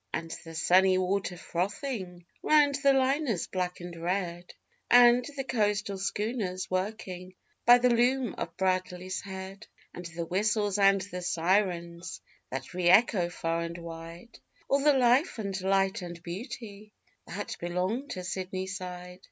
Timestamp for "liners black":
2.91-3.79